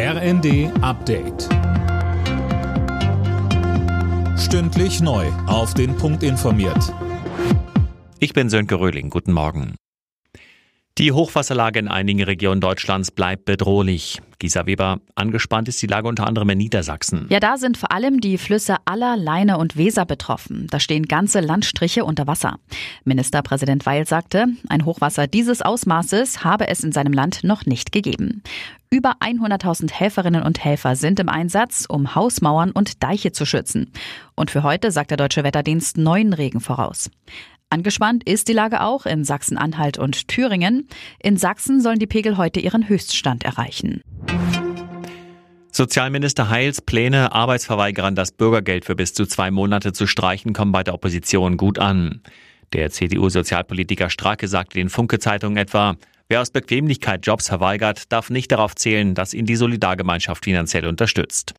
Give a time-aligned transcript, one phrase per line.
[0.00, 1.48] RND Update.
[4.38, 5.26] Stündlich neu.
[5.48, 6.94] Auf den Punkt informiert.
[8.20, 9.10] Ich bin Sönke Röhling.
[9.10, 9.74] Guten Morgen.
[10.98, 14.20] Die Hochwasserlage in einigen Regionen Deutschlands bleibt bedrohlich.
[14.40, 17.26] Gisa Weber, angespannt ist die Lage unter anderem in Niedersachsen.
[17.28, 20.66] Ja, da sind vor allem die Flüsse Aller, Leine und Weser betroffen.
[20.72, 22.58] Da stehen ganze Landstriche unter Wasser.
[23.04, 28.42] Ministerpräsident Weil sagte, ein Hochwasser dieses Ausmaßes habe es in seinem Land noch nicht gegeben.
[28.90, 33.92] Über 100.000 Helferinnen und Helfer sind im Einsatz, um Hausmauern und Deiche zu schützen.
[34.34, 37.08] Und für heute sagt der Deutsche Wetterdienst neuen Regen voraus.
[37.70, 40.88] Angespannt ist die Lage auch in Sachsen-Anhalt und Thüringen.
[41.22, 44.00] In Sachsen sollen die Pegel heute ihren Höchststand erreichen.
[45.70, 50.82] Sozialminister Heils Pläne, Arbeitsverweigerern das Bürgergeld für bis zu zwei Monate zu streichen, kommen bei
[50.82, 52.22] der Opposition gut an.
[52.72, 55.96] Der CDU-Sozialpolitiker Strake sagte den Funke-Zeitungen etwa,
[56.28, 61.54] wer aus Bequemlichkeit Jobs verweigert, darf nicht darauf zählen, dass ihn die Solidargemeinschaft finanziell unterstützt.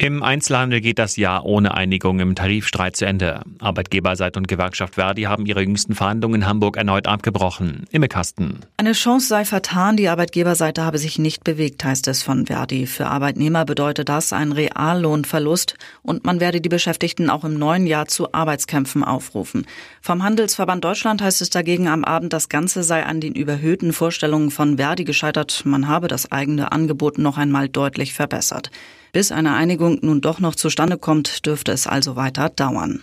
[0.00, 3.42] Im Einzelhandel geht das Jahr ohne Einigung im Tarifstreit zu Ende.
[3.58, 7.84] Arbeitgeberseite und Gewerkschaft Verdi haben ihre jüngsten Verhandlungen in Hamburg erneut abgebrochen.
[7.90, 8.60] Imme Kasten.
[8.76, 12.86] Eine Chance sei vertan, die Arbeitgeberseite habe sich nicht bewegt, heißt es von Verdi.
[12.86, 18.06] Für Arbeitnehmer bedeutet das ein Reallohnverlust und man werde die Beschäftigten auch im neuen Jahr
[18.06, 19.66] zu Arbeitskämpfen aufrufen.
[20.00, 24.52] Vom Handelsverband Deutschland heißt es dagegen am Abend, das Ganze sei an den überhöhten Vorstellungen
[24.52, 25.62] von Verdi gescheitert.
[25.64, 28.70] Man habe das eigene Angebot noch einmal deutlich verbessert.
[29.12, 33.02] Bis eine Einigung nun doch noch zustande kommt, dürfte es also weiter dauern.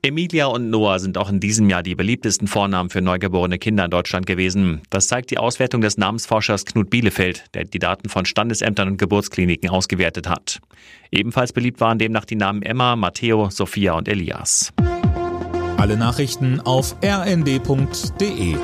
[0.00, 3.90] Emilia und Noah sind auch in diesem Jahr die beliebtesten Vornamen für neugeborene Kinder in
[3.90, 4.80] Deutschland gewesen.
[4.90, 9.68] Das zeigt die Auswertung des Namensforschers Knut Bielefeld, der die Daten von Standesämtern und Geburtskliniken
[9.70, 10.60] ausgewertet hat.
[11.10, 14.72] Ebenfalls beliebt waren demnach die Namen Emma, Matteo, Sophia und Elias.
[15.76, 18.56] Alle Nachrichten auf rnd.de